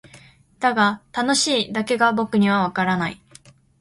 [0.59, 3.21] だが「楽しい」だけが僕にはわからない。